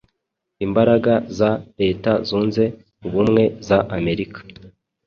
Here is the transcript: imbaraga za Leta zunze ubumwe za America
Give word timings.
imbaraga 0.65 1.13
za 1.37 1.51
Leta 1.81 2.11
zunze 2.27 2.63
ubumwe 3.05 3.43
za 3.67 3.77
America 3.97 4.39